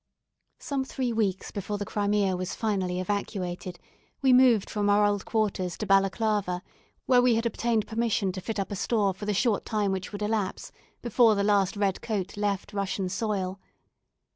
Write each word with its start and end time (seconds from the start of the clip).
Some 0.57 0.83
three 0.83 1.13
weeks 1.13 1.51
before 1.51 1.77
the 1.77 1.85
Crimea 1.85 2.35
was 2.35 2.55
finally 2.55 2.99
evacuated, 2.99 3.77
we 4.23 4.33
moved 4.33 4.67
from 4.67 4.89
our 4.89 5.05
old 5.05 5.25
quarters 5.25 5.77
to 5.77 5.85
Balaclava, 5.85 6.63
where 7.05 7.21
we 7.21 7.35
had 7.35 7.45
obtained 7.45 7.85
permission 7.85 8.31
to 8.31 8.41
fit 8.41 8.59
up 8.59 8.71
a 8.71 8.75
store 8.75 9.13
for 9.13 9.27
the 9.27 9.33
short 9.35 9.63
time 9.63 9.91
which 9.91 10.11
would 10.11 10.23
elapse 10.23 10.71
before 11.03 11.35
the 11.35 11.43
last 11.43 11.75
red 11.77 12.01
coat 12.01 12.35
left 12.35 12.73
Russian 12.73 13.09
soil. 13.09 13.59